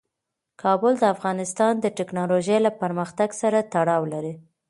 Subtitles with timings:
[0.61, 4.33] کابل د افغانستان د تکنالوژۍ له پرمختګ سره تړاو لري.